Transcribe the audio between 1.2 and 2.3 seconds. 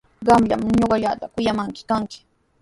kuyamaqnii kanki.